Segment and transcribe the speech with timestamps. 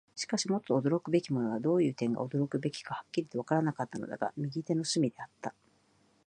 [0.15, 5.53] しかし、もっと驚くべきものは、どういう点が驚くべきかははっきりとはわからなかったのだが、右手の隅であった。